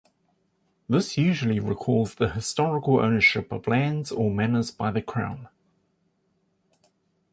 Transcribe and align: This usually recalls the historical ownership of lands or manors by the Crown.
This 0.89 1.15
usually 1.15 1.59
recalls 1.59 2.15
the 2.15 2.29
historical 2.29 2.99
ownership 2.99 3.51
of 3.51 3.67
lands 3.67 4.11
or 4.11 4.31
manors 4.31 4.71
by 4.71 4.89
the 4.89 5.03
Crown. 5.03 5.47